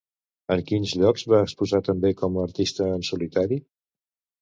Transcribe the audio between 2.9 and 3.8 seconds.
en solitari?